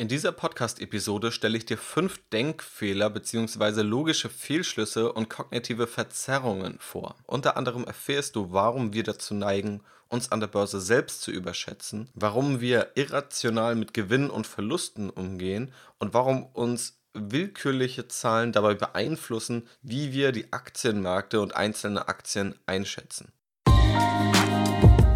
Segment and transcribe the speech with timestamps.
[0.00, 3.82] In dieser Podcast-Episode stelle ich dir fünf Denkfehler bzw.
[3.82, 7.16] logische Fehlschlüsse und kognitive Verzerrungen vor.
[7.26, 12.08] Unter anderem erfährst du, warum wir dazu neigen, uns an der Börse selbst zu überschätzen,
[12.14, 19.66] warum wir irrational mit Gewinnen und Verlusten umgehen und warum uns willkürliche Zahlen dabei beeinflussen,
[19.82, 23.32] wie wir die Aktienmärkte und einzelne Aktien einschätzen.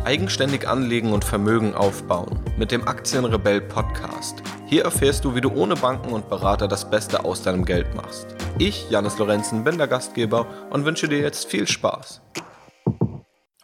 [0.05, 4.43] Eigenständig anlegen und Vermögen aufbauen mit dem Aktienrebell Podcast.
[4.67, 8.27] Hier erfährst du, wie du ohne Banken und Berater das Beste aus deinem Geld machst.
[8.59, 12.21] Ich, Janis Lorenzen, bin der Gastgeber und wünsche dir jetzt viel Spaß.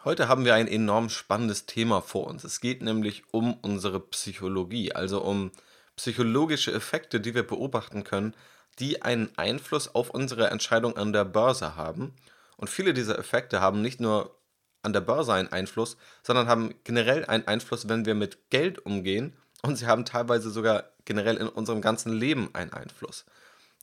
[0.05, 2.45] Heute haben wir ein enorm spannendes Thema vor uns.
[2.45, 5.51] Es geht nämlich um unsere Psychologie, also um
[5.97, 8.33] psychologische Effekte, die wir beobachten können,
[8.79, 12.13] die einen Einfluss auf unsere Entscheidung an der Börse haben.
[12.55, 14.38] Und viele dieser Effekte haben nicht nur
[14.81, 19.35] an der Börse einen Einfluss, sondern haben generell einen Einfluss, wenn wir mit Geld umgehen
[19.61, 23.25] und sie haben teilweise sogar generell in unserem ganzen Leben einen Einfluss.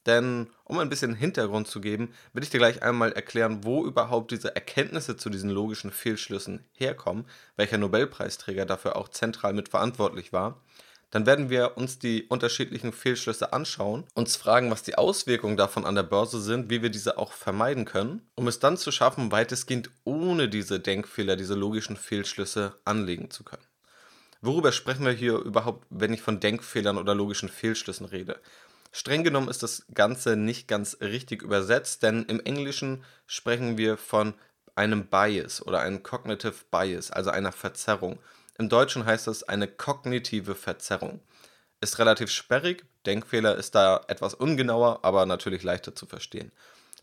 [0.07, 4.30] Denn um ein bisschen Hintergrund zu geben, will ich dir gleich einmal erklären, wo überhaupt
[4.30, 10.60] diese Erkenntnisse zu diesen logischen Fehlschlüssen herkommen, welcher Nobelpreisträger dafür auch zentral mit verantwortlich war.
[11.17, 15.95] Dann werden wir uns die unterschiedlichen Fehlschlüsse anschauen, uns fragen, was die Auswirkungen davon an
[15.95, 19.89] der Börse sind, wie wir diese auch vermeiden können, um es dann zu schaffen, weitestgehend
[20.05, 23.63] ohne diese Denkfehler, diese logischen Fehlschlüsse anlegen zu können.
[24.43, 28.39] Worüber sprechen wir hier überhaupt, wenn ich von Denkfehlern oder logischen Fehlschlüssen rede?
[28.93, 34.35] Streng genommen ist das Ganze nicht ganz richtig übersetzt, denn im Englischen sprechen wir von
[34.75, 38.19] einem Bias oder einem Cognitive Bias, also einer Verzerrung.
[38.59, 41.21] Im Deutschen heißt das eine kognitive Verzerrung.
[41.80, 46.52] Ist relativ sperrig, Denkfehler ist da etwas ungenauer, aber natürlich leichter zu verstehen.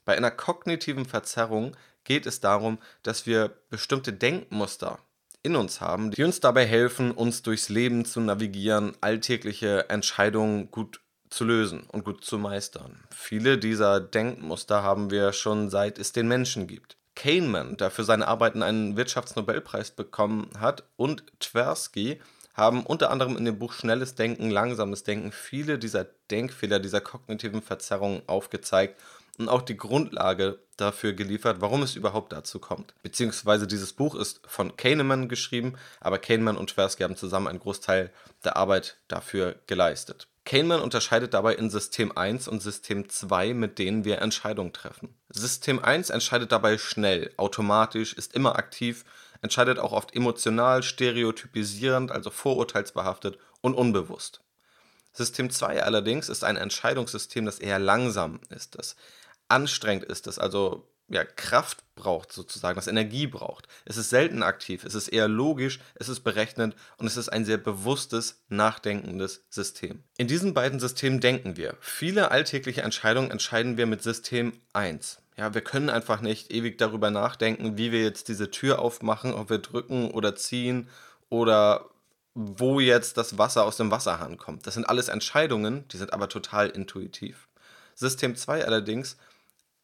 [0.03, 4.99] Bei einer kognitiven Verzerrung geht es darum, dass wir bestimmte Denkmuster
[5.43, 11.01] in uns haben, die uns dabei helfen, uns durchs Leben zu navigieren, alltägliche Entscheidungen gut
[11.29, 13.03] zu lösen und gut zu meistern.
[13.11, 16.97] Viele dieser Denkmuster haben wir schon seit es den Menschen gibt.
[17.15, 22.19] Kahneman, der für seine Arbeiten einen Wirtschaftsnobelpreis bekommen hat, und Tversky
[22.53, 27.61] haben unter anderem in dem Buch Schnelles Denken, Langsames Denken viele dieser Denkfehler, dieser kognitiven
[27.61, 28.99] Verzerrungen aufgezeigt
[29.39, 32.93] und auch die Grundlage dafür geliefert, warum es überhaupt dazu kommt.
[33.01, 38.11] Beziehungsweise dieses Buch ist von Kahneman geschrieben, aber Kahneman und Tversky haben zusammen einen Großteil
[38.43, 40.27] der Arbeit dafür geleistet.
[40.45, 45.15] Kahneman unterscheidet dabei in System 1 und System 2, mit denen wir Entscheidungen treffen.
[45.29, 49.05] System 1 entscheidet dabei schnell, automatisch, ist immer aktiv,
[49.41, 54.41] entscheidet auch oft emotional, stereotypisierend, also vorurteilsbehaftet und unbewusst.
[55.13, 58.95] System 2 allerdings ist ein Entscheidungssystem, das eher langsam ist, das
[59.47, 63.67] anstrengend ist, das also ja, Kraft braucht sozusagen, das Energie braucht.
[63.85, 67.45] Es ist selten aktiv, es ist eher logisch, es ist berechnend und es ist ein
[67.45, 70.03] sehr bewusstes, nachdenkendes System.
[70.17, 71.75] In diesen beiden Systemen denken wir.
[71.79, 75.19] Viele alltägliche Entscheidungen entscheiden wir mit System 1.
[75.37, 79.49] Ja, wir können einfach nicht ewig darüber nachdenken, wie wir jetzt diese Tür aufmachen, ob
[79.49, 80.89] wir drücken oder ziehen
[81.29, 81.89] oder
[82.35, 84.65] wo jetzt das Wasser aus dem Wasserhahn kommt.
[84.65, 87.47] Das sind alles Entscheidungen, die sind aber total intuitiv.
[87.95, 89.17] System 2 allerdings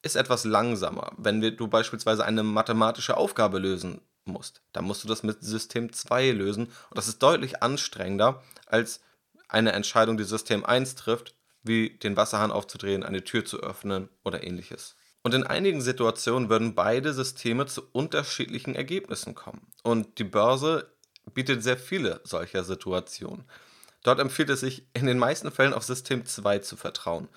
[0.01, 1.11] ist etwas langsamer.
[1.17, 6.31] Wenn du beispielsweise eine mathematische Aufgabe lösen musst, dann musst du das mit System 2
[6.31, 9.01] lösen und das ist deutlich anstrengender als
[9.47, 14.43] eine Entscheidung, die System 1 trifft, wie den Wasserhahn aufzudrehen, eine Tür zu öffnen oder
[14.43, 14.95] ähnliches.
[15.23, 19.67] Und in einigen Situationen würden beide Systeme zu unterschiedlichen Ergebnissen kommen.
[19.83, 20.93] Und die Börse
[21.33, 23.43] bietet sehr viele solcher Situationen.
[24.03, 27.27] Dort empfiehlt es sich in den meisten Fällen auf System 2 zu vertrauen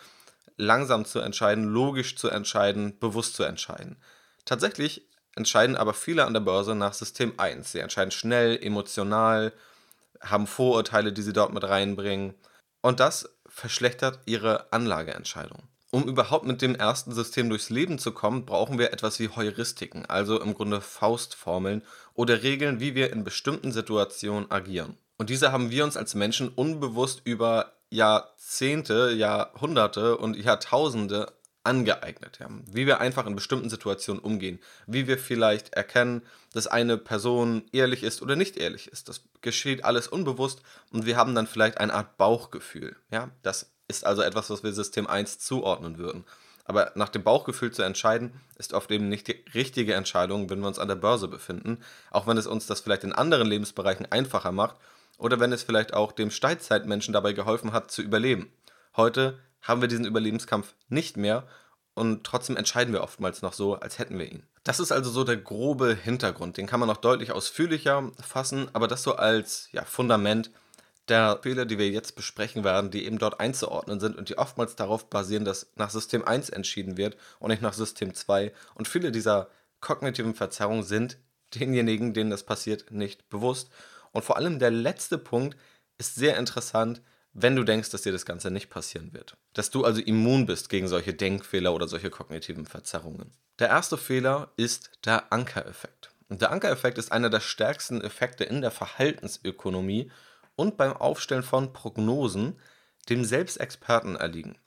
[0.62, 3.96] langsam zu entscheiden, logisch zu entscheiden, bewusst zu entscheiden.
[4.44, 7.72] Tatsächlich entscheiden aber viele an der Börse nach System 1.
[7.72, 9.52] Sie entscheiden schnell, emotional,
[10.20, 12.34] haben Vorurteile, die sie dort mit reinbringen.
[12.80, 15.68] Und das verschlechtert ihre Anlageentscheidung.
[15.90, 20.06] Um überhaupt mit dem ersten System durchs Leben zu kommen, brauchen wir etwas wie Heuristiken,
[20.06, 21.82] also im Grunde Faustformeln
[22.14, 24.96] oder Regeln, wie wir in bestimmten Situationen agieren.
[25.18, 31.32] Und diese haben wir uns als Menschen unbewusst über Jahrzehnte, Jahrhunderte und Jahrtausende
[31.62, 32.64] angeeignet haben.
[32.72, 34.58] Wie wir einfach in bestimmten Situationen umgehen.
[34.86, 36.22] Wie wir vielleicht erkennen,
[36.52, 39.08] dass eine Person ehrlich ist oder nicht ehrlich ist.
[39.08, 42.96] Das geschieht alles unbewusst und wir haben dann vielleicht eine Art Bauchgefühl.
[43.10, 46.24] Ja, das ist also etwas, was wir System 1 zuordnen würden.
[46.64, 50.68] Aber nach dem Bauchgefühl zu entscheiden, ist oft eben nicht die richtige Entscheidung, wenn wir
[50.68, 51.78] uns an der Börse befinden.
[52.10, 54.76] Auch wenn es uns das vielleicht in anderen Lebensbereichen einfacher macht
[55.18, 58.52] oder wenn es vielleicht auch dem Steinzeitmenschen dabei geholfen hat zu überleben.
[58.96, 61.46] Heute haben wir diesen Überlebenskampf nicht mehr
[61.94, 64.44] und trotzdem entscheiden wir oftmals noch so, als hätten wir ihn.
[64.64, 66.56] Das ist also so der grobe Hintergrund.
[66.56, 70.50] Den kann man noch deutlich ausführlicher fassen, aber das so als ja, Fundament.
[71.08, 74.76] der Fehler, die wir jetzt besprechen werden, die eben dort einzuordnen sind und die oftmals
[74.76, 78.52] darauf basieren, dass nach System 1 entschieden wird und nicht nach System 2.
[78.74, 79.48] Und viele dieser
[79.80, 81.18] kognitiven Verzerrungen sind
[81.54, 83.68] denjenigen, denen das passiert, nicht bewusst.
[84.12, 85.56] Und vor allem der letzte Punkt
[85.98, 89.36] ist sehr interessant, wenn du denkst, dass dir das Ganze nicht passieren wird.
[89.54, 93.32] Dass du also immun bist gegen solche Denkfehler oder solche kognitiven Verzerrungen.
[93.58, 96.10] Der erste Fehler ist der Ankereffekt.
[96.28, 100.10] Und der Ankereffekt ist einer der stärksten Effekte in der Verhaltensökonomie
[100.56, 102.58] und beim Aufstellen von Prognosen,
[103.08, 104.58] dem selbst Experten erliegen.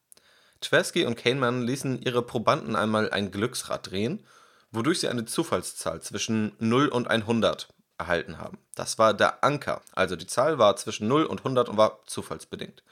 [0.62, 4.26] Tversky und Kahneman ließen ihre Probanden einmal ein Glücksrad drehen,
[4.72, 8.58] wodurch sie eine Zufallszahl zwischen 0 und 100 erhalten haben.
[8.76, 12.84] Das war der Anker, also die Zahl war zwischen 0 und 100 und war zufallsbedingt.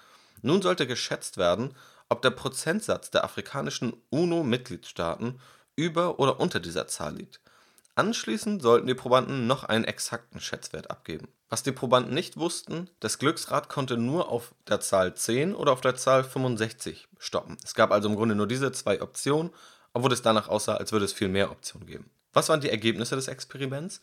[0.42, 1.76] Nun sollte geschätzt werden,
[2.10, 5.40] ob der Prozentsatz der afrikanischen UNO-Mitgliedstaaten
[5.76, 7.40] über oder unter dieser Zahl liegt.
[7.96, 11.28] Anschließend sollten die Probanden noch einen exakten Schätzwert abgeben.
[11.50, 15.82] Was die Probanden nicht wussten, das Glücksrad konnte nur auf der Zahl 10 oder auf
[15.82, 17.58] der Zahl 65 stoppen.
[17.64, 19.52] Es gab also im Grunde nur diese zwei Optionen,
[19.94, 22.10] obwohl es danach aussah, als würde es viel mehr Optionen geben.
[22.34, 24.02] Was waren die Ergebnisse des Experiments?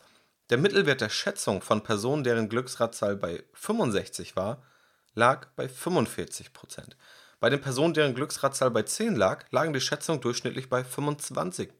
[0.50, 4.60] Der Mittelwert der Schätzung von Personen, deren Glücksradzahl bei 65 war,
[5.14, 6.50] lag bei 45%
[7.38, 11.70] Bei den Personen, deren Glücksradzahl bei 10 lag, lagen die Schätzungen durchschnittlich bei 25%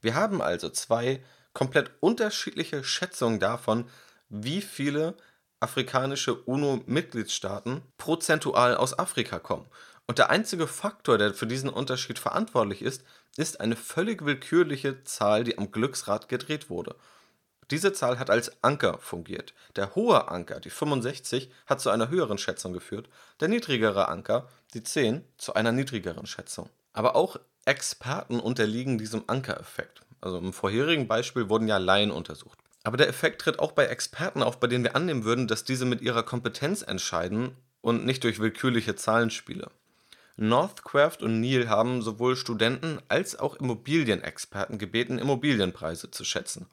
[0.00, 1.22] Wir haben also zwei
[1.52, 3.84] komplett unterschiedliche Schätzungen davon,
[4.30, 5.14] wie viele
[5.60, 9.66] afrikanische UNO-Mitgliedstaaten prozentual aus Afrika kommen.
[10.06, 13.04] Und der einzige Faktor, der für diesen Unterschied verantwortlich ist,
[13.36, 16.96] ist eine völlig willkürliche Zahl, die am Glücksrad gedreht wurde.
[17.72, 19.54] Diese Zahl hat als Anker fungiert.
[19.76, 23.08] Der hohe Anker, die 65, hat zu einer höheren Schätzung geführt,
[23.40, 26.68] der niedrigere Anker, die 10, zu einer niedrigeren Schätzung.
[26.92, 30.02] Aber auch Experten unterliegen diesem Ankereffekt.
[30.20, 32.58] Also im vorherigen Beispiel wurden ja Laien untersucht.
[32.84, 35.86] Aber der Effekt tritt auch bei Experten auf, bei denen wir annehmen würden, dass diese
[35.86, 39.70] mit ihrer Kompetenz entscheiden und nicht durch willkürliche Zahlenspiele.
[40.36, 46.66] Northcraft und Neil haben sowohl Studenten als auch Immobilienexperten gebeten, Immobilienpreise zu schätzen.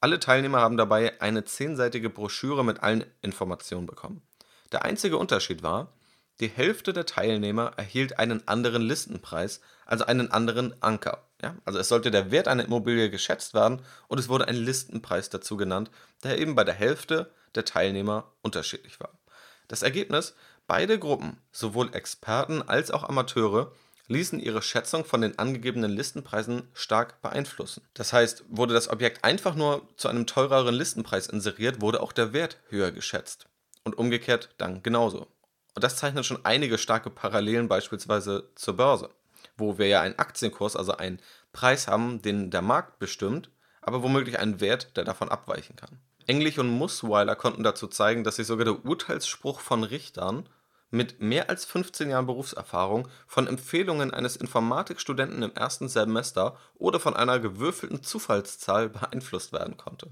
[0.00, 4.22] Alle Teilnehmer haben dabei eine zehnseitige Broschüre mit allen Informationen bekommen.
[4.70, 5.92] Der einzige Unterschied war,
[6.40, 11.24] die Hälfte der Teilnehmer erhielt einen anderen Listenpreis, also einen anderen Anker.
[11.42, 11.56] Ja?
[11.64, 15.56] Also es sollte der Wert einer Immobilie geschätzt werden und es wurde ein Listenpreis dazu
[15.56, 15.90] genannt,
[16.22, 19.18] der eben bei der Hälfte der Teilnehmer unterschiedlich war.
[19.66, 20.36] Das Ergebnis,
[20.68, 23.72] beide Gruppen, sowohl Experten als auch Amateure,
[24.08, 27.82] ließen ihre Schätzung von den angegebenen Listenpreisen stark beeinflussen.
[27.94, 32.32] Das heißt, wurde das Objekt einfach nur zu einem teureren Listenpreis inseriert, wurde auch der
[32.32, 33.46] Wert höher geschätzt.
[33.84, 35.28] Und umgekehrt dann genauso.
[35.74, 39.10] Und das zeichnet schon einige starke Parallelen beispielsweise zur Börse,
[39.56, 41.20] wo wir ja einen Aktienkurs, also einen
[41.52, 43.50] Preis haben, den der Markt bestimmt,
[43.80, 46.00] aber womöglich einen Wert, der davon abweichen kann.
[46.26, 50.48] Englich und Musweiler konnten dazu zeigen, dass sich sogar der Urteilsspruch von Richtern
[50.90, 57.14] mit mehr als 15 Jahren Berufserfahrung von Empfehlungen eines Informatikstudenten im ersten Semester oder von
[57.14, 60.10] einer gewürfelten Zufallszahl beeinflusst werden konnte.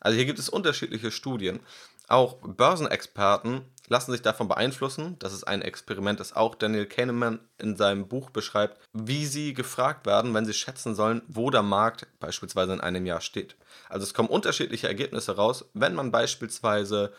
[0.00, 1.60] Also hier gibt es unterschiedliche Studien.
[2.08, 5.18] Auch Börsenexperten lassen sich davon beeinflussen.
[5.18, 10.06] Das ist ein Experiment, das auch Daniel Kahneman in seinem Buch beschreibt, wie sie gefragt
[10.06, 13.56] werden, wenn sie schätzen sollen, wo der Markt beispielsweise in einem Jahr steht.
[13.90, 17.12] Also es kommen unterschiedliche Ergebnisse raus, wenn man beispielsweise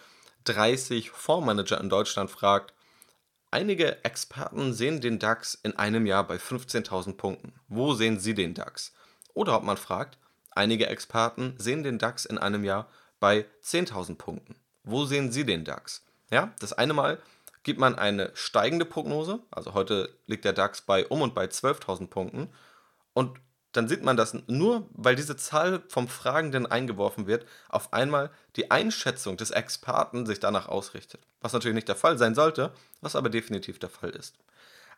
[0.46, 2.74] 30 Fondsmanager in Deutschland fragt,
[3.52, 7.54] Einige Experten sehen den DAX in einem Jahr bei 15.000 Punkten.
[7.68, 8.94] Wo sehen Sie den DAX?
[9.34, 10.20] Oder ob man fragt,
[10.52, 12.88] einige Experten sehen den DAX in einem Jahr
[13.20, 14.56] bei 10.000 Punkten.
[14.84, 16.06] Wo sehen Sie den DAX?
[16.30, 17.20] Ja, das eine Mal
[17.64, 22.08] gibt man eine steigende Prognose, also heute liegt der DAX bei um und bei 12.000
[22.08, 22.50] Punkten
[23.14, 23.40] und
[23.72, 28.72] dann sieht man, dass nur weil diese Zahl vom Fragenden eingeworfen wird, auf einmal die
[28.72, 31.22] Einschätzung des Experten sich danach ausrichtet.
[31.42, 32.72] Was natürlich nicht der Fall sein sollte,
[33.02, 34.36] was aber definitiv der Fall ist.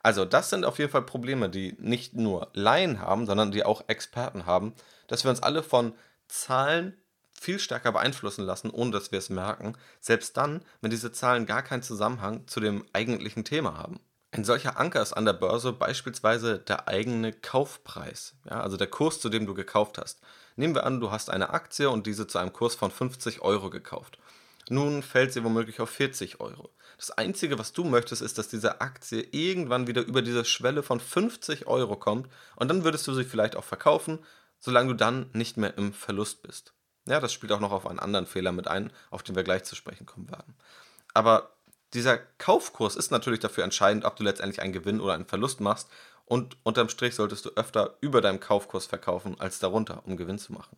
[0.04, 3.84] Also das sind auf jeden Fall Probleme, die nicht nur Laien haben, sondern die auch
[3.88, 4.74] Experten haben,
[5.08, 5.94] dass wir uns alle von
[6.28, 6.98] Zahlen
[7.32, 11.64] viel stärker beeinflussen lassen, ohne dass wir es merken, selbst dann, wenn diese Zahlen gar
[11.64, 14.00] keinen Zusammenhang zu dem eigentlichen Thema haben.
[14.34, 19.20] Ein solcher Anker ist an der Börse beispielsweise der eigene Kaufpreis, ja, also der Kurs,
[19.20, 20.22] zu dem du gekauft hast.
[20.56, 23.70] Nehmen wir an, du hast eine Aktie und diese zu einem Kurs von 50 Euro
[23.70, 24.20] gekauft.
[24.70, 26.70] Nun fällt sie womöglich auf 40 Euro.
[26.96, 31.02] Das Einzige, was du möchtest, ist, dass diese Aktie irgendwann wieder über diese Schwelle von
[31.02, 34.20] 50 Euro kommt und dann würdest du sie vielleicht auch verkaufen,
[34.60, 36.74] solange du dann nicht mehr im Verlust bist.
[37.06, 39.64] Ja, das spielt auch noch auf einen anderen Fehler mit ein, auf den wir gleich
[39.64, 40.56] zu sprechen kommen werden.
[41.14, 41.52] Aber
[41.94, 45.90] dieser Kaufkurs ist natürlich dafür entscheidend, ob du letztendlich einen Gewinn oder einen Verlust machst.
[46.26, 50.54] Und unterm Strich solltest du öfter über deinem Kaufkurs verkaufen als darunter, um Gewinn zu
[50.54, 50.78] machen.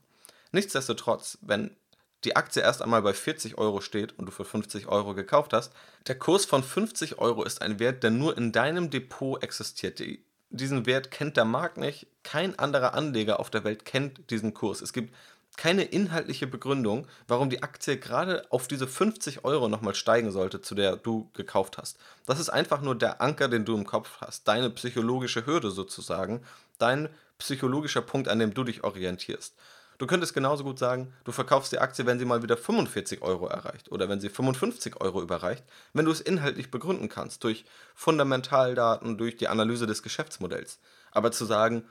[0.51, 1.75] Nichtsdestotrotz, wenn
[2.23, 5.73] die Aktie erst einmal bei 40 Euro steht und du für 50 Euro gekauft hast.
[6.07, 9.99] Der Kurs von 50 Euro ist ein Wert, der nur in deinem Depot existiert.
[9.99, 12.07] Die, diesen Wert kennt der Markt nicht.
[12.23, 14.81] Kein anderer Anleger auf der Welt kennt diesen Kurs.
[14.81, 15.13] Es gibt
[15.57, 20.75] keine inhaltliche Begründung, warum die Aktie gerade auf diese 50 Euro nochmal steigen sollte, zu
[20.75, 21.97] der du gekauft hast.
[22.25, 26.41] Das ist einfach nur der Anker, den du im Kopf hast, deine psychologische Hürde sozusagen,
[26.79, 29.55] dein psychologischer Punkt, an dem du dich orientierst.
[29.99, 33.47] Du könntest genauso gut sagen, du verkaufst die Aktie, wenn sie mal wieder 45 Euro
[33.47, 39.17] erreicht oder wenn sie 55 Euro überreicht, wenn du es inhaltlich begründen kannst, durch Fundamentaldaten,
[39.17, 40.79] durch die Analyse des Geschäftsmodells.
[41.11, 41.85] Aber zu sagen,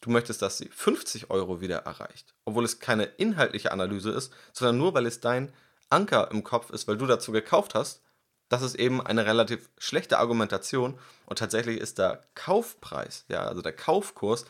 [0.00, 4.78] du möchtest, dass sie 50 Euro wieder erreicht, obwohl es keine inhaltliche Analyse ist, sondern
[4.78, 5.52] nur weil es dein
[5.90, 8.02] Anker im Kopf ist, weil du dazu gekauft hast,
[8.48, 13.72] das ist eben eine relativ schlechte Argumentation und tatsächlich ist der Kaufpreis, ja, also der
[13.72, 14.44] Kaufkurs,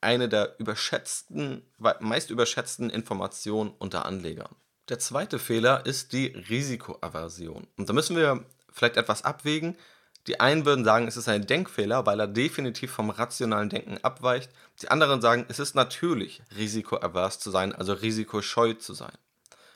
[0.00, 1.62] eine der überschätzten,
[2.00, 4.54] meist überschätzten Informationen unter Anlegern.
[4.90, 7.66] Der zweite Fehler ist die Risikoaversion.
[7.76, 9.78] Und da müssen wir vielleicht etwas abwägen,
[10.26, 14.50] die einen würden sagen, es ist ein Denkfehler, weil er definitiv vom rationalen Denken abweicht.
[14.80, 19.12] Die anderen sagen, es ist natürlich, risikoavers zu sein, also risikoscheu zu sein.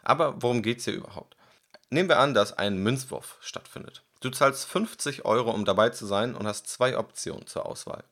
[0.03, 1.37] Aber worum geht es hier überhaupt?
[1.91, 4.03] Nehmen wir an, dass ein Münzwurf stattfindet.
[4.21, 8.05] Du zahlst 50 Euro, um dabei zu sein und hast zwei Optionen zur Auswahl.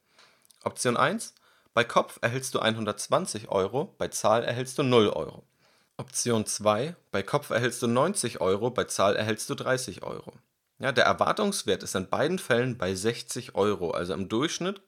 [0.63, 1.35] Option 1,
[1.75, 5.43] bei Kopf erhältst du 120 Euro, bei Zahl erhältst du 0 Euro.
[5.97, 10.33] Option 2, bei Kopf erhältst du 90 Euro, bei Zahl erhältst du 30 Euro.
[10.79, 13.93] Ja, der Erwartungswert ist in beiden Fällen bei 60 Euro.
[13.93, 14.83] Also im Durchschnitt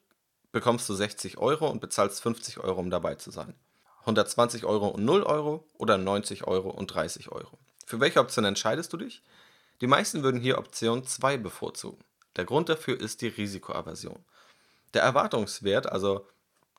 [0.51, 3.55] bekommst du 60 Euro und bezahlst 50 Euro, um dabei zu sein.
[4.01, 7.57] 120 Euro und 0 Euro oder 90 Euro und 30 Euro.
[7.85, 9.23] Für welche Option entscheidest du dich?
[9.81, 12.03] Die meisten würden hier Option 2 bevorzugen.
[12.35, 14.23] Der Grund dafür ist die Risikoaversion.
[14.93, 16.27] Der Erwartungswert, also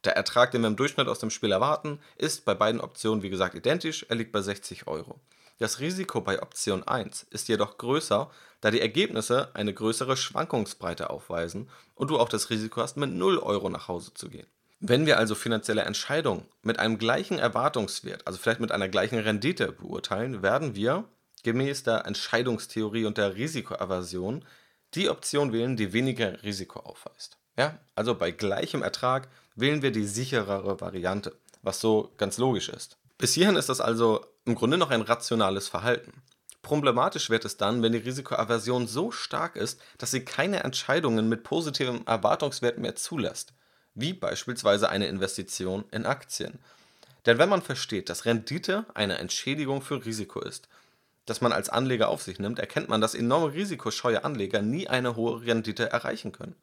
[0.05, 3.31] der Ertrag, den wir im Durchschnitt aus dem Spiel erwarten, ist bei beiden Optionen wie
[3.31, 5.21] gesagt identisch, er liegt bei 60 Euro.
[5.61, 8.31] Das Risiko bei Option 1 ist jedoch größer,
[8.63, 13.39] da die Ergebnisse eine größere Schwankungsbreite aufweisen und du auch das Risiko hast, mit 0
[13.39, 14.47] Euro nach Hause zu gehen.
[14.79, 19.73] Wenn wir also finanzielle Entscheidungen mit einem gleichen Erwartungswert, also vielleicht mit einer gleichen Rendite
[19.73, 21.05] beurteilen, werden wir
[21.43, 24.47] gemäß der Entscheidungstheorie und der Risikoaversion
[24.95, 27.37] die Option wählen, die weniger Risiko aufweist.
[27.59, 32.97] Ja, also bei gleichem Ertrag wählen wir die sicherere Variante, was so ganz logisch ist.
[33.21, 36.23] Bis hierhin ist das also im Grunde noch ein rationales Verhalten.
[36.63, 41.43] Problematisch wird es dann, wenn die Risikoaversion so stark ist, dass sie keine Entscheidungen mit
[41.43, 43.53] positivem Erwartungswert mehr zulässt,
[43.95, 46.61] wie beispielsweise eine Investition in Aktien.
[47.27, 50.69] Denn wenn man versteht, dass Rendite eine Entschädigung für Risiko ist,
[51.27, 55.15] das man als Anleger auf sich nimmt, erkennt man, dass enorme risikoscheue Anleger nie eine
[55.15, 56.57] hohe Rendite erreichen können.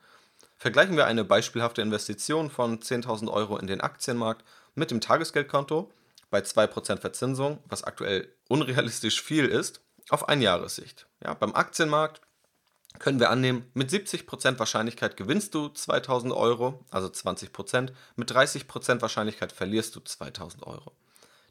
[0.58, 5.92] Vergleichen wir eine beispielhafte Investition von 10.000 Euro in den Aktienmarkt mit dem Tagesgeldkonto,
[6.30, 11.08] bei 2% Verzinsung, was aktuell unrealistisch viel ist, auf Einjahressicht.
[11.24, 12.22] Ja, beim Aktienmarkt
[13.00, 19.52] können wir annehmen, mit 70% Wahrscheinlichkeit gewinnst du 2000 Euro, also 20%, mit 30% Wahrscheinlichkeit
[19.52, 20.94] verlierst du 2000 Euro.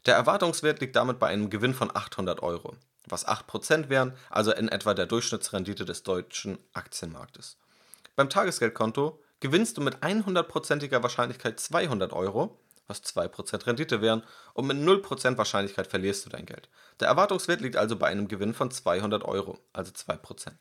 [0.05, 2.75] Der Erwartungswert liegt damit bei einem Gewinn von 800 Euro,
[3.07, 7.57] was 8% wären, also in etwa der Durchschnittsrendite des deutschen Aktienmarktes.
[8.15, 14.77] Beim Tagesgeldkonto gewinnst du mit 100%iger Wahrscheinlichkeit 200 Euro, was 2% Rendite wären, und mit
[14.77, 16.69] 0% Wahrscheinlichkeit verlierst du dein Geld.
[16.99, 20.51] Der Erwartungswert liegt also bei einem Gewinn von 200 Euro, also 2%.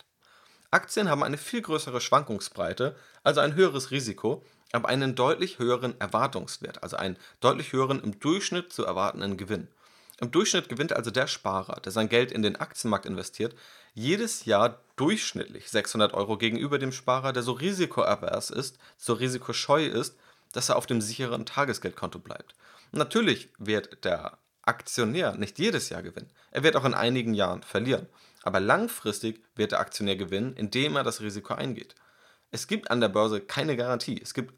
[0.70, 6.82] Aktien haben eine viel größere Schwankungsbreite, also ein höheres Risiko, aber einen deutlich höheren Erwartungswert,
[6.82, 9.68] also einen deutlich höheren im Durchschnitt zu erwartenden Gewinn.
[10.18, 13.54] Im Durchschnitt gewinnt also der Sparer, der sein Geld in den Aktienmarkt investiert,
[13.94, 20.16] jedes Jahr durchschnittlich 600 Euro gegenüber dem Sparer, der so risikoavers ist, so risikoscheu ist
[20.52, 22.54] dass er auf dem sicheren Tagesgeldkonto bleibt.
[22.92, 26.30] Natürlich wird der Aktionär nicht jedes Jahr gewinnen.
[26.50, 28.06] Er wird auch in einigen Jahren verlieren.
[28.42, 31.94] Aber langfristig wird der Aktionär gewinnen, indem er das Risiko eingeht.
[32.50, 34.20] Es gibt an der Börse keine Garantie.
[34.22, 34.54] Es gibt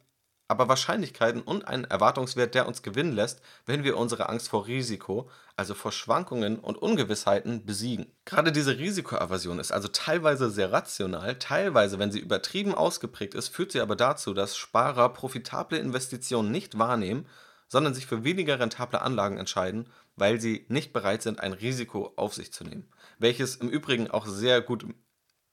[0.48, 5.30] aber Wahrscheinlichkeiten und einen Erwartungswert, der uns gewinnen lässt, wenn wir unsere Angst vor Risiko,
[5.56, 8.06] also vor Schwankungen und Ungewissheiten, besiegen.
[8.24, 13.72] Gerade diese Risikoaversion ist also teilweise sehr rational, teilweise, wenn sie übertrieben ausgeprägt ist, führt
[13.72, 17.26] sie aber dazu, dass Sparer profitable Investitionen nicht wahrnehmen,
[17.68, 22.34] sondern sich für weniger rentable Anlagen entscheiden, weil sie nicht bereit sind, ein Risiko auf
[22.34, 22.88] sich zu nehmen.
[23.18, 24.86] Welches im Übrigen auch sehr gut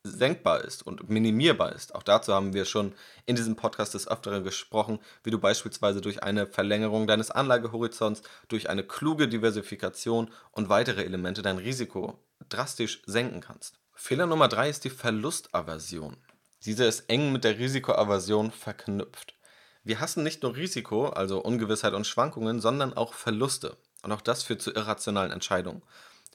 [0.06, 1.96] senkbar ist und minimierbar ist.
[1.96, 2.94] Auch dazu haben wir schon
[3.26, 8.70] in diesem Podcast des Öfteren gesprochen, wie du beispielsweise durch eine Verlängerung deines Anlagehorizonts, durch
[8.70, 12.20] eine kluge Diversifikation und weitere Elemente dein Risiko
[12.50, 13.80] drastisch senken kannst.
[13.94, 16.18] Fehler Nummer drei ist die Verlustaversion.
[16.66, 19.34] Diese ist eng mit der Risikoaversion verknüpft.
[19.84, 23.78] Wir hassen nicht nur Risiko, also Ungewissheit und Schwankungen, sondern auch Verluste.
[24.02, 25.84] Und auch das führt zu irrationalen Entscheidungen.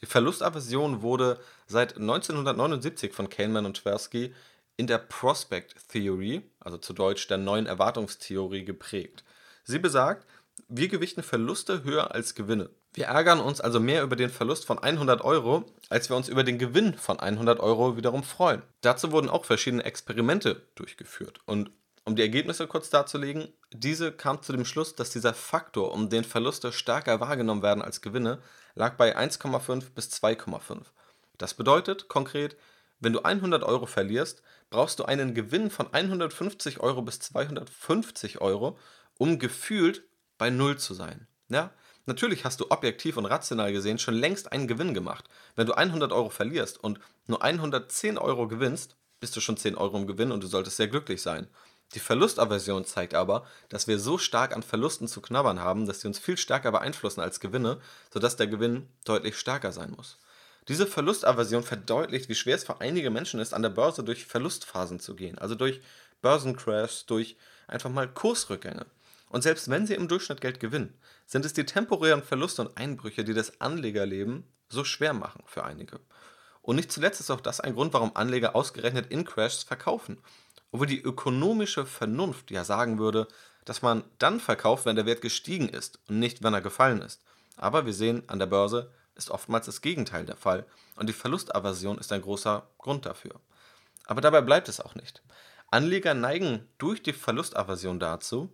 [0.03, 4.35] Die Verlustaversion wurde seit 1979 von Kahneman und Tversky
[4.77, 9.25] in der Prospect Theory, also zu Deutsch der neuen Erwartungstheorie, geprägt.
[9.65, 10.27] Sie besagt,
[10.69, 12.71] wir gewichten Verluste höher als Gewinne.
[12.93, 16.45] Wir ärgern uns also mehr über den Verlust von 100 Euro, als wir uns über
[16.45, 18.63] den Gewinn von 100 Euro wiederum freuen.
[18.81, 21.41] Dazu wurden auch verschiedene Experimente durchgeführt.
[21.47, 21.71] Und
[22.05, 26.25] um die Ergebnisse kurz darzulegen, diese kam zu dem Schluss, dass dieser Faktor, um den
[26.25, 28.41] Verluste stärker wahrgenommen werden als Gewinne,
[28.75, 30.83] lag bei 1,5 bis 2,5.
[31.39, 32.57] Das bedeutet konkret,
[33.01, 38.79] wenn du 100 Euro verlierst, brauchst du einen Gewinn von 150 Euro bis 250 Euro,
[39.19, 40.05] um gefühlt
[40.39, 41.27] bei Null zu sein.
[41.49, 41.73] Ja?
[42.07, 45.29] Natürlich hast du objektiv und rational gesehen schon längst einen Gewinn gemacht.
[45.57, 49.97] Wenn du 100 Euro verlierst und nur 110 Euro gewinnst, bist du schon 10 Euro
[49.99, 51.49] im Gewinn und du solltest sehr glücklich sein.
[51.95, 56.07] Die Verlustaversion zeigt aber, dass wir so stark an Verlusten zu knabbern haben, dass sie
[56.07, 57.81] uns viel stärker beeinflussen als Gewinne,
[58.13, 60.19] sodass der Gewinn deutlich stärker sein muss.
[60.69, 65.01] Diese Verlustaversion verdeutlicht, wie schwer es für einige Menschen ist, an der Börse durch Verlustphasen
[65.01, 65.81] zu gehen, also durch
[66.23, 68.87] Börsencrashs, durch einfach mal Kursrückgänge.
[69.29, 70.95] Und selbst wenn sie im Durchschnitt Geld gewinnen,
[71.27, 75.99] sind es die temporären Verluste und Einbrüche, die das Anlegerleben so schwer machen für einige.
[76.63, 80.19] Und nicht zuletzt ist auch das ein Grund, warum Anleger ausgerechnet in Crashs verkaufen
[80.73, 83.29] obwohl die ökonomische Vernunft ja sagen würde,
[83.65, 87.23] dass man dann verkauft, wenn der Wert gestiegen ist und nicht, wenn er gefallen ist.
[87.57, 91.99] Aber wir sehen, an der Börse ist oftmals das Gegenteil der Fall und die Verlustaversion
[91.99, 93.41] ist ein großer Grund dafür.
[94.07, 95.23] Aber dabei bleibt es auch nicht.
[95.71, 98.51] Anleger neigen durch die Verlustaversion dazu,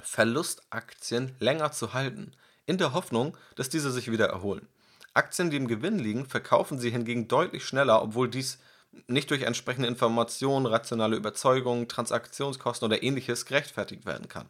[0.00, 2.32] Verlustaktien länger zu halten,
[2.66, 4.68] in der Hoffnung, dass diese sich wieder erholen.
[5.14, 8.58] Aktien, die im Gewinn liegen, verkaufen sie hingegen deutlich schneller, obwohl dies
[9.06, 14.48] nicht durch entsprechende Informationen, rationale Überzeugungen, Transaktionskosten oder ähnliches gerechtfertigt werden kann.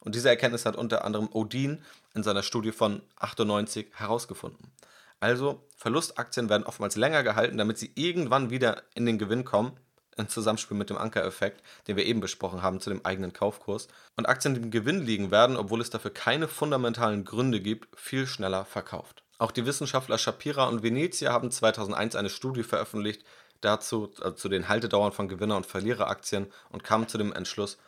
[0.00, 1.82] Und diese Erkenntnis hat unter anderem Odin
[2.14, 4.72] in seiner Studie von 98 herausgefunden.
[5.20, 9.72] Also Verlustaktien werden oftmals länger gehalten, damit sie irgendwann wieder in den Gewinn kommen,
[10.16, 13.88] im Zusammenspiel mit dem Ankereffekt, den wir eben besprochen haben zu dem eigenen Kaufkurs.
[14.16, 18.26] Und Aktien, die im Gewinn liegen, werden, obwohl es dafür keine fundamentalen Gründe gibt, viel
[18.26, 19.22] schneller verkauft.
[19.38, 23.24] Auch die Wissenschaftler Shapira und Venezia haben 2001 eine Studie veröffentlicht,
[23.60, 27.78] dazu, also zu den Haltedauern von Gewinner- und Verliereraktien und kam zu dem Entschluss,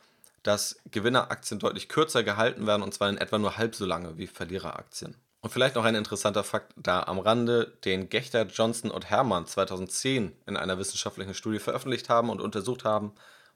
[0.42, 4.26] dass Gewinneraktien deutlich kürzer gehalten werden und zwar in etwa nur halb so lange wie
[4.26, 5.16] Verliereraktien.
[5.40, 10.32] Und vielleicht noch ein interessanter Fakt da am Rande, den Gechter, Johnson und Hermann 2010
[10.46, 13.12] in einer wissenschaftlichen Studie veröffentlicht haben und untersucht haben,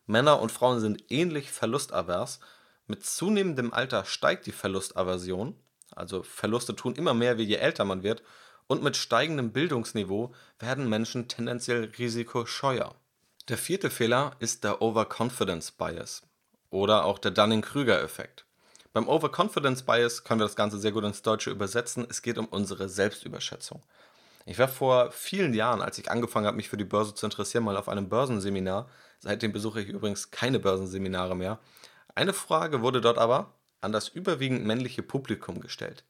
[0.06, 2.40] Männer und Frauen sind ähnlich verlustavers.
[2.86, 5.56] Mit zunehmendem Alter steigt die Verlustaversion,
[5.94, 8.22] also Verluste tun immer mehr, je älter man wird,
[8.66, 12.94] und mit steigendem Bildungsniveau werden Menschen tendenziell risikoscheuer.
[13.48, 16.22] Der vierte Fehler ist der Overconfidence Bias
[16.70, 18.44] oder auch der Dunning-Krüger-Effekt.
[18.92, 22.06] Beim Overconfidence Bias können wir das Ganze sehr gut ins Deutsche übersetzen.
[22.08, 23.82] Es geht um unsere Selbstüberschätzung.
[24.46, 27.64] Ich war vor vielen Jahren, als ich angefangen habe, mich für die Börse zu interessieren,
[27.64, 28.88] mal auf einem Börsenseminar.
[29.18, 31.58] Seitdem besuche ich übrigens keine Börsenseminare mehr.
[32.14, 36.04] Eine Frage wurde dort aber an das überwiegend männliche Publikum gestellt.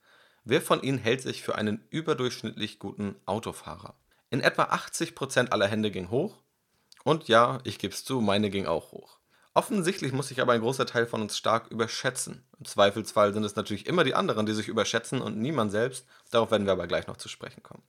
[0.49, 3.97] Wer von Ihnen hält sich für einen überdurchschnittlich guten Autofahrer?
[4.31, 6.37] In etwa 80% aller Hände ging hoch.
[7.03, 9.19] Und ja, ich gebe es zu, meine ging auch hoch.
[9.55, 12.45] Offensichtlich muss sich aber ein großer Teil von uns stark überschätzen.
[12.61, 16.07] Im Zweifelsfall sind es natürlich immer die anderen, die sich überschätzen und niemand selbst.
[16.31, 17.83] Darauf werden wir aber gleich noch zu sprechen kommen.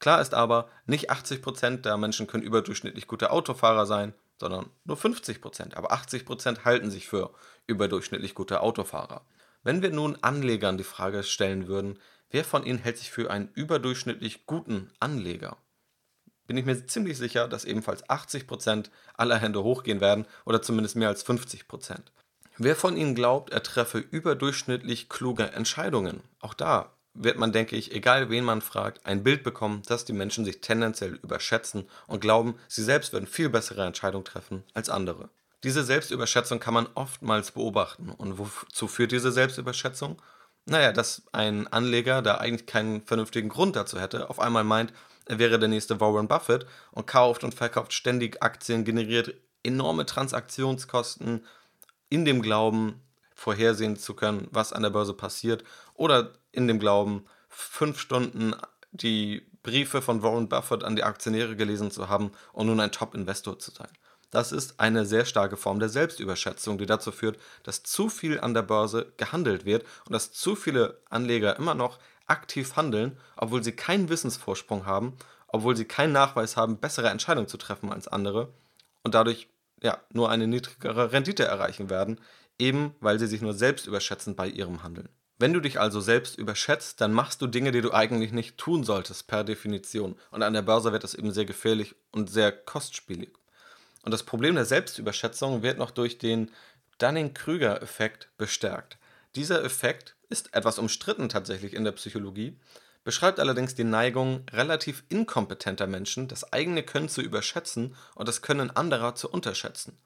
[0.00, 5.76] Klar ist aber, nicht 80% der Menschen können überdurchschnittlich gute Autofahrer sein, sondern nur 50%.
[5.76, 7.32] Aber 80% halten sich für
[7.66, 9.22] überdurchschnittlich gute Autofahrer.
[9.62, 11.98] Wenn wir nun Anlegern die Frage stellen würden,
[12.30, 15.58] wer von ihnen hält sich für einen überdurchschnittlich guten Anleger,
[16.46, 21.08] bin ich mir ziemlich sicher, dass ebenfalls 80% aller Hände hochgehen werden oder zumindest mehr
[21.08, 22.00] als 50%.
[22.58, 26.22] Wer von Ihnen glaubt, er treffe überdurchschnittlich kluge Entscheidungen?
[26.40, 30.12] Auch da wird man, denke ich, egal wen man fragt, ein Bild bekommen, dass die
[30.12, 35.30] Menschen sich tendenziell überschätzen und glauben, sie selbst würden viel bessere Entscheidungen treffen als andere.
[35.64, 38.10] Diese Selbstüberschätzung kann man oftmals beobachten.
[38.10, 40.20] Und wozu führt diese Selbstüberschätzung?
[40.64, 44.92] Naja, dass ein Anleger, der eigentlich keinen vernünftigen Grund dazu hätte, auf einmal meint,
[45.26, 51.44] er wäre der nächste Warren Buffett und kauft und verkauft ständig Aktien, generiert enorme Transaktionskosten
[52.08, 53.00] in dem Glauben,
[53.34, 58.54] vorhersehen zu können, was an der Börse passiert oder in dem Glauben, fünf Stunden
[58.92, 63.58] die Briefe von Warren Buffett an die Aktionäre gelesen zu haben und nun ein Top-Investor
[63.58, 63.90] zu sein.
[64.30, 68.54] Das ist eine sehr starke Form der Selbstüberschätzung, die dazu führt, dass zu viel an
[68.54, 73.72] der Börse gehandelt wird und dass zu viele Anleger immer noch aktiv handeln, obwohl sie
[73.72, 75.16] keinen Wissensvorsprung haben,
[75.48, 78.52] obwohl sie keinen Nachweis haben, bessere Entscheidungen zu treffen als andere
[79.02, 79.48] und dadurch
[79.82, 82.20] ja, nur eine niedrigere Rendite erreichen werden,
[82.58, 85.08] eben weil sie sich nur selbst überschätzen bei ihrem Handeln.
[85.38, 88.84] Wenn du dich also selbst überschätzt, dann machst du Dinge, die du eigentlich nicht tun
[88.84, 90.16] solltest, per Definition.
[90.30, 93.39] Und an der Börse wird das eben sehr gefährlich und sehr kostspielig.
[94.02, 96.50] Und das Problem der Selbstüberschätzung wird noch durch den
[96.98, 98.98] Dunning-Krüger-Effekt bestärkt.
[99.34, 102.56] Dieser Effekt ist etwas umstritten tatsächlich in der Psychologie,
[103.04, 108.70] beschreibt allerdings die Neigung relativ inkompetenter Menschen, das eigene Können zu überschätzen und das Können
[108.70, 109.96] anderer zu unterschätzen.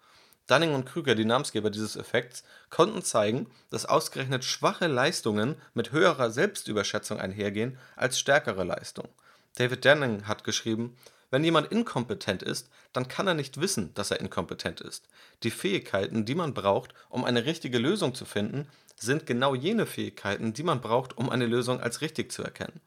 [0.46, 6.30] Dunning und Krüger, die Namensgeber dieses Effekts, konnten zeigen, dass ausgerechnet schwache Leistungen mit höherer
[6.30, 9.08] Selbstüberschätzung einhergehen als stärkere Leistungen.
[9.56, 10.96] David Dunning hat geschrieben,
[11.34, 15.08] wenn jemand inkompetent ist, dann kann er nicht wissen, dass er inkompetent ist.
[15.42, 20.52] Die Fähigkeiten, die man braucht, um eine richtige Lösung zu finden, sind genau jene Fähigkeiten,
[20.52, 22.80] die man braucht, um eine Lösung als richtig zu erkennen.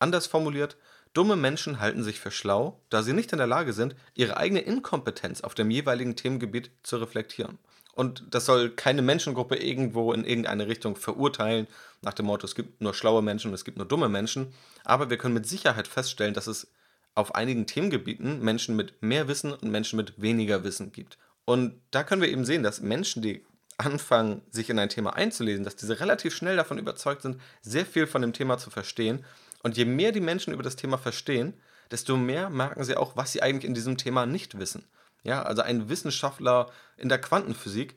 [0.00, 0.76] Anders formuliert,
[1.12, 4.62] Dumme Menschen halten sich für schlau, da sie nicht in der Lage sind, ihre eigene
[4.62, 7.58] Inkompetenz auf dem jeweiligen Themengebiet zu reflektieren.
[7.94, 11.68] Und das soll keine Menschengruppe irgendwo in irgendeine Richtung verurteilen,
[12.02, 14.52] nach dem Motto, es gibt nur schlaue Menschen und es gibt nur dumme Menschen.
[14.82, 16.66] Aber wir können mit Sicherheit feststellen, dass es
[17.14, 21.18] auf einigen Themengebieten Menschen mit mehr Wissen und Menschen mit weniger Wissen gibt.
[21.44, 23.44] Und da können wir eben sehen, dass Menschen, die
[23.76, 28.06] anfangen, sich in ein Thema einzulesen, dass diese relativ schnell davon überzeugt sind, sehr viel
[28.06, 29.24] von dem Thema zu verstehen
[29.62, 31.54] und je mehr die Menschen über das Thema verstehen,
[31.90, 34.84] desto mehr merken sie auch, was sie eigentlich in diesem Thema nicht wissen.
[35.22, 37.94] Ja, also ein Wissenschaftler in der Quantenphysik,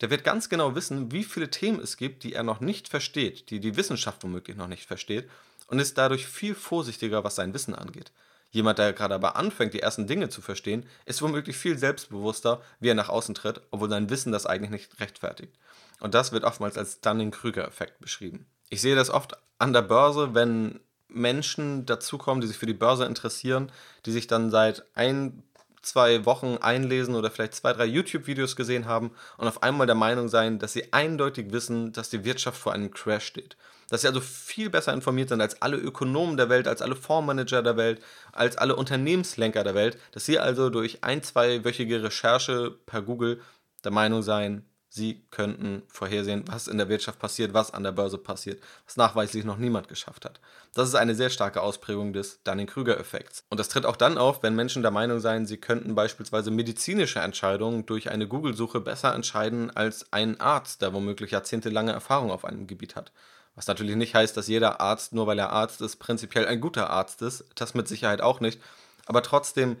[0.00, 3.50] der wird ganz genau wissen, wie viele Themen es gibt, die er noch nicht versteht,
[3.50, 5.28] die die Wissenschaft womöglich noch nicht versteht
[5.66, 8.12] und ist dadurch viel vorsichtiger, was sein Wissen angeht.
[8.50, 12.88] Jemand, der gerade aber anfängt, die ersten Dinge zu verstehen, ist womöglich viel selbstbewusster, wie
[12.88, 15.54] er nach außen tritt, obwohl sein Wissen das eigentlich nicht rechtfertigt.
[16.00, 18.46] Und das wird oftmals als Dunning-Krüger-Effekt beschrieben.
[18.68, 23.04] Ich sehe das oft an der Börse, wenn Menschen dazukommen, die sich für die Börse
[23.04, 23.70] interessieren,
[24.06, 25.42] die sich dann seit ein,
[25.82, 30.28] zwei Wochen einlesen oder vielleicht zwei, drei YouTube-Videos gesehen haben und auf einmal der Meinung
[30.28, 33.56] sein, dass sie eindeutig wissen, dass die Wirtschaft vor einem Crash steht.
[33.90, 37.62] Dass sie also viel besser informiert sind als alle Ökonomen der Welt, als alle Fondsmanager
[37.62, 38.00] der Welt,
[38.32, 43.40] als alle Unternehmenslenker der Welt, dass sie also durch ein, zweiwöchige Recherche per Google
[43.84, 48.18] der Meinung sein, sie könnten vorhersehen, was in der Wirtschaft passiert, was an der Börse
[48.18, 50.40] passiert, was nachweislich noch niemand geschafft hat.
[50.74, 53.44] Das ist eine sehr starke Ausprägung des Dunning-Krüger-Effekts.
[53.48, 57.20] Und das tritt auch dann auf, wenn Menschen der Meinung seien, sie könnten beispielsweise medizinische
[57.20, 62.66] Entscheidungen durch eine Google-Suche besser entscheiden als ein Arzt, der womöglich jahrzehntelange Erfahrung auf einem
[62.66, 63.12] Gebiet hat.
[63.54, 66.90] Was natürlich nicht heißt, dass jeder Arzt, nur weil er Arzt ist, prinzipiell ein guter
[66.90, 67.44] Arzt ist.
[67.54, 68.60] Das mit Sicherheit auch nicht.
[69.06, 69.76] Aber trotzdem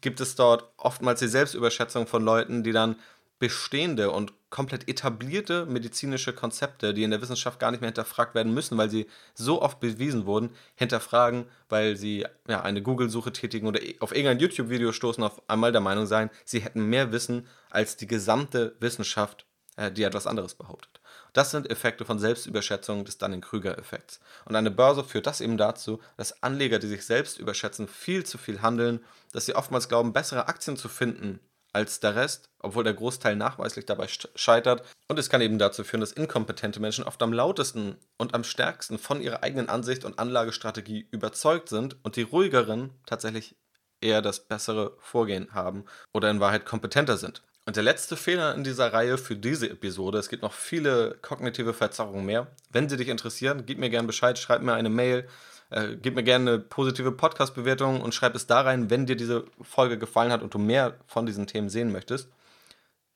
[0.00, 2.96] gibt es dort oftmals die Selbstüberschätzung von Leuten, die dann
[3.42, 8.54] bestehende und komplett etablierte medizinische Konzepte, die in der Wissenschaft gar nicht mehr hinterfragt werden
[8.54, 13.80] müssen, weil sie so oft bewiesen wurden, hinterfragen, weil sie ja, eine Google-Suche tätigen oder
[13.98, 18.06] auf irgendein YouTube-Video stoßen, auf einmal der Meinung sein, sie hätten mehr Wissen als die
[18.06, 19.44] gesamte Wissenschaft,
[19.76, 21.00] äh, die etwas anderes behauptet.
[21.32, 24.20] Das sind Effekte von Selbstüberschätzung des Dunning-Krüger-Effekts.
[24.44, 28.36] Und eine Börse führt das eben dazu, dass Anleger, die sich selbst überschätzen, viel zu
[28.36, 29.00] viel handeln,
[29.32, 31.40] dass sie oftmals glauben, bessere Aktien zu finden
[31.72, 34.84] als der Rest, obwohl der Großteil nachweislich dabei scheitert.
[35.08, 38.98] Und es kann eben dazu führen, dass inkompetente Menschen oft am lautesten und am stärksten
[38.98, 43.56] von ihrer eigenen Ansicht und Anlagestrategie überzeugt sind und die ruhigeren tatsächlich
[44.02, 47.42] eher das bessere Vorgehen haben oder in Wahrheit kompetenter sind.
[47.64, 51.72] Und der letzte Fehler in dieser Reihe für diese Episode, es gibt noch viele kognitive
[51.72, 52.48] Verzerrungen mehr.
[52.70, 55.28] Wenn sie dich interessieren, gib mir gerne Bescheid, schreib mir eine Mail
[55.72, 59.46] äh, gib mir gerne eine positive Podcast-Bewertung und schreib es da rein, wenn dir diese
[59.62, 62.28] Folge gefallen hat und du mehr von diesen Themen sehen möchtest.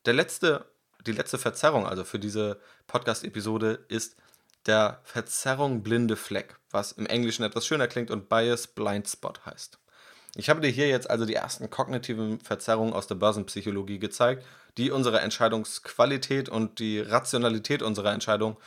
[0.06, 0.64] Der letzte,
[1.06, 4.16] die letzte Verzerrung also für diese Podcast-Episode ist
[4.64, 9.78] der Verzerrung blinde Fleck, was im Englischen etwas schöner klingt und Bias Blind Spot heißt.
[10.38, 14.44] Ich habe dir hier jetzt also die ersten kognitiven Verzerrungen aus der Börsenpsychologie gezeigt,
[14.76, 18.58] die unsere Entscheidungsqualität und die Rationalität unserer Entscheidung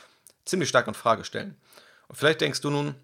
[0.44, 1.56] ziemlich stark in Frage stellen.
[2.08, 2.96] Und vielleicht denkst du nun,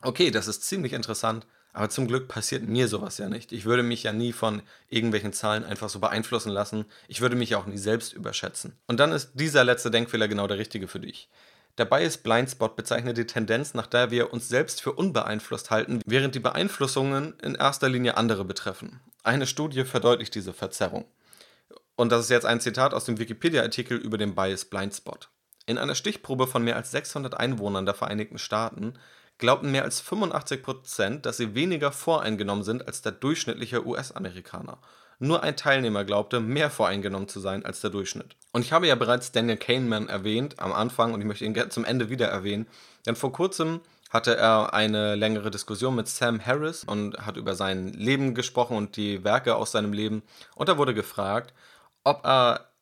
[0.00, 3.52] okay, das ist ziemlich interessant, aber zum Glück passiert mir sowas ja nicht.
[3.52, 6.84] Ich würde mich ja nie von irgendwelchen Zahlen einfach so beeinflussen lassen.
[7.06, 8.76] Ich würde mich auch nie selbst überschätzen.
[8.88, 11.28] Und dann ist dieser letzte Denkfehler genau der richtige für dich.
[11.78, 16.34] Der Bias Blindspot bezeichnet die Tendenz, nach der wir uns selbst für unbeeinflusst halten, während
[16.34, 19.00] die Beeinflussungen in erster Linie andere betreffen.
[19.22, 21.06] Eine Studie verdeutlicht diese Verzerrung.
[21.96, 25.30] Und das ist jetzt ein Zitat aus dem Wikipedia-Artikel über den Bias Blindspot.
[25.64, 28.98] In einer Stichprobe von mehr als 600 Einwohnern der Vereinigten Staaten
[29.38, 34.78] glaubten mehr als 85 Prozent, dass sie weniger voreingenommen sind als der durchschnittliche US-Amerikaner.
[35.22, 38.34] Nur ein Teilnehmer glaubte, mehr voreingenommen zu sein als der Durchschnitt.
[38.50, 41.84] Und ich habe ja bereits Daniel Kahneman erwähnt am Anfang und ich möchte ihn zum
[41.84, 42.66] Ende wieder erwähnen,
[43.06, 47.92] denn vor kurzem hatte er eine längere Diskussion mit Sam Harris und hat über sein
[47.92, 50.24] Leben gesprochen und die Werke aus seinem Leben.
[50.56, 51.54] Und da wurde gefragt,
[52.02, 52.72] ob er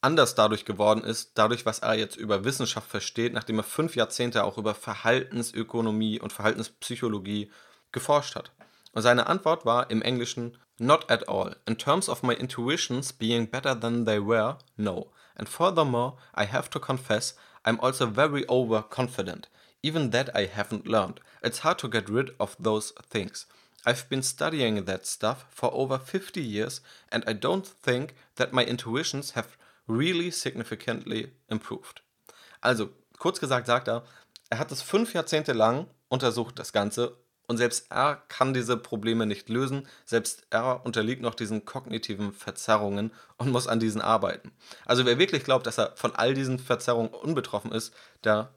[0.00, 4.44] anders dadurch geworden ist, dadurch, was er jetzt über Wissenschaft versteht, nachdem er fünf Jahrzehnte
[4.44, 7.50] auch über Verhaltensökonomie und Verhaltenspsychologie
[7.90, 8.52] geforscht hat.
[8.92, 11.54] Und seine Antwort war im Englischen Not at all.
[11.66, 15.08] In terms of my intuitions being better than they were, no.
[15.36, 19.48] And furthermore, I have to confess, I'm also very overconfident.
[19.82, 21.20] Even that I haven't learned.
[21.42, 23.46] It's hard to get rid of those things.
[23.86, 28.64] I've been studying that stuff for over 50 years and I don't think that my
[28.64, 32.02] intuitions have really significantly improved.
[32.60, 34.02] Also, kurz gesagt sagt er,
[34.50, 37.16] er hat es fünf Jahrzehnte lang untersucht, das Ganze,
[37.48, 43.10] und selbst er kann diese Probleme nicht lösen, selbst er unterliegt noch diesen kognitiven Verzerrungen
[43.38, 44.52] und muss an diesen arbeiten.
[44.84, 48.50] Also wer wirklich glaubt, dass er von all diesen Verzerrungen unbetroffen ist, der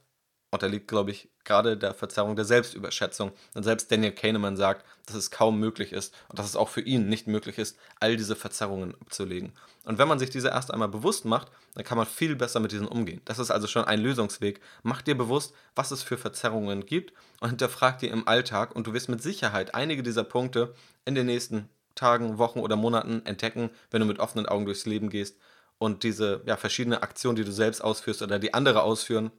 [0.52, 3.32] unterliegt, glaube ich, gerade der Verzerrung der Selbstüberschätzung.
[3.56, 6.82] Und selbst Daniel Kahneman sagt, dass es kaum möglich ist und dass es auch für
[6.82, 9.54] ihn nicht möglich ist, all diese Verzerrungen abzulegen.
[9.86, 12.74] Und wenn man sich diese erst einmal bewusst macht, dann kann man viel besser mit
[12.74, 13.22] diesen umgehen.
[13.24, 14.60] Das ist also schon ein Lösungsweg.
[14.84, 18.94] Mach dir bewusst, was es für Verzerrungen gibt und hinterfrag dir im Alltag und du
[18.94, 24.02] wirst mit Sicherheit einige dieser Punkte in den nächsten Tagen, Wochen oder Monaten entdecken, wenn
[24.02, 25.38] du mit offenen Augen durchs Leben gehst
[25.78, 29.32] und diese ja, verschiedene Aktionen, die du selbst ausführst oder die andere ausführen,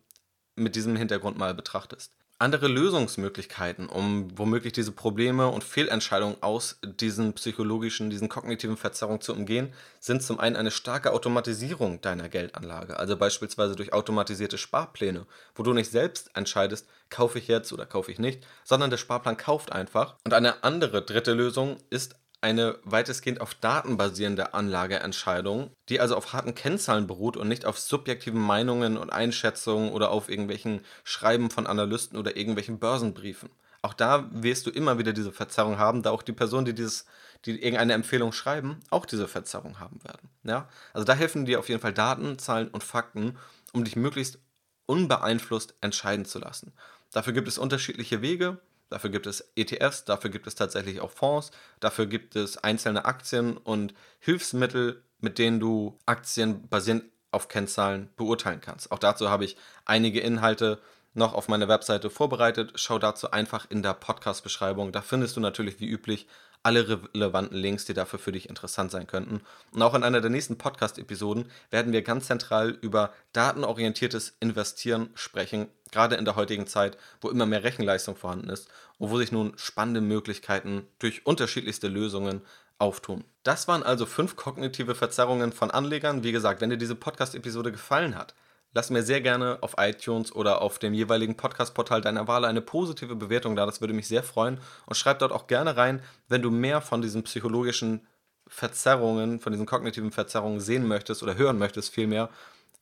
[0.57, 2.13] mit diesem Hintergrund mal betrachtest.
[2.43, 9.33] Andere Lösungsmöglichkeiten, um womöglich diese Probleme und Fehlentscheidungen aus diesen psychologischen, diesen kognitiven Verzerrungen zu
[9.33, 15.63] umgehen, sind zum einen eine starke Automatisierung deiner Geldanlage, also beispielsweise durch automatisierte Sparpläne, wo
[15.63, 19.71] du nicht selbst entscheidest, kaufe ich jetzt oder kaufe ich nicht, sondern der Sparplan kauft
[19.71, 20.17] einfach.
[20.25, 26.33] Und eine andere dritte Lösung ist eine weitestgehend auf Daten basierende Anlageentscheidung, die also auf
[26.33, 31.67] harten Kennzahlen beruht und nicht auf subjektiven Meinungen und Einschätzungen oder auf irgendwelchen Schreiben von
[31.67, 33.49] Analysten oder irgendwelchen Börsenbriefen.
[33.81, 37.07] Auch da wirst du immer wieder diese Verzerrung haben, da auch die Personen, die dieses,
[37.45, 40.29] die irgendeine Empfehlung schreiben, auch diese Verzerrung haben werden.
[40.43, 40.69] Ja?
[40.93, 43.39] Also da helfen dir auf jeden Fall Daten, Zahlen und Fakten,
[43.73, 44.39] um dich möglichst
[44.87, 46.73] unbeeinflusst entscheiden zu lassen.
[47.13, 48.59] Dafür gibt es unterschiedliche Wege.
[48.93, 51.51] Dafür gibt es ETFs, dafür gibt es tatsächlich auch Fonds,
[51.81, 58.61] dafür gibt es einzelne Aktien und Hilfsmittel, mit denen du Aktien basierend auf Kennzahlen beurteilen
[58.61, 58.93] kannst.
[58.93, 60.79] Auch dazu habe ich einige Inhalte
[61.15, 62.73] noch auf meiner Webseite vorbereitet.
[62.75, 64.93] Schau dazu einfach in der Podcast-Beschreibung.
[64.93, 66.27] Da findest du natürlich wie üblich
[66.63, 69.41] alle relevanten Links, die dafür für dich interessant sein könnten.
[69.73, 75.69] Und auch in einer der nächsten Podcast-Episoden werden wir ganz zentral über datenorientiertes Investieren sprechen
[75.93, 79.53] gerade in der heutigen Zeit, wo immer mehr Rechenleistung vorhanden ist und wo sich nun
[79.57, 82.43] spannende Möglichkeiten durch unterschiedlichste Lösungen
[82.79, 83.23] auftun.
[83.45, 86.25] Das waren also fünf kognitive Verzerrungen von Anlegern.
[86.25, 88.35] Wie gesagt, wenn dir diese Podcast-Episode gefallen hat,
[88.73, 93.17] lass mir sehr gerne auf iTunes oder auf dem jeweiligen Podcast-Portal deiner Wahl eine positive
[93.17, 93.67] Bewertung da.
[93.67, 94.59] Das würde mich sehr freuen.
[94.87, 98.07] Und schreib dort auch gerne rein, wenn du mehr von diesen psychologischen
[98.49, 102.29] Verzerrungen, von diesen kognitiven Verzerrungen sehen möchtest oder hören möchtest, vielmehr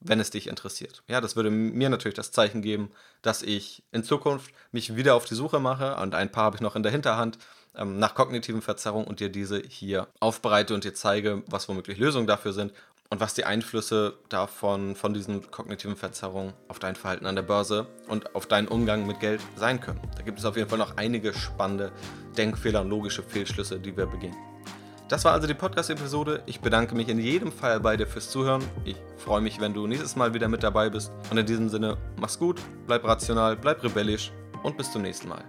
[0.00, 1.02] wenn es dich interessiert.
[1.08, 2.90] Ja, das würde mir natürlich das Zeichen geben,
[3.22, 6.62] dass ich in Zukunft mich wieder auf die Suche mache und ein paar habe ich
[6.62, 7.38] noch in der Hinterhand
[7.76, 12.26] ähm, nach kognitiven Verzerrungen und dir diese hier aufbereite und dir zeige, was womöglich Lösungen
[12.26, 12.72] dafür sind
[13.10, 17.86] und was die Einflüsse davon von diesen kognitiven Verzerrungen auf dein Verhalten an der Börse
[18.08, 20.00] und auf deinen Umgang mit Geld sein können.
[20.16, 21.90] Da gibt es auf jeden Fall noch einige spannende
[22.38, 24.36] Denkfehler und logische Fehlschlüsse, die wir begehen.
[25.08, 26.44] Das war also die Podcast-Episode.
[26.46, 28.62] Ich bedanke mich in jedem Fall bei dir fürs Zuhören.
[28.84, 31.10] Ich freue mich, wenn du nächstes Mal wieder mit dabei bist.
[31.32, 34.30] Und in diesem Sinne, mach's gut, bleib rational, bleib rebellisch
[34.62, 35.44] und bis zum nächsten Mal.